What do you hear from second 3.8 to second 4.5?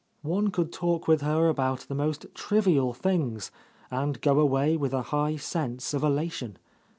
and go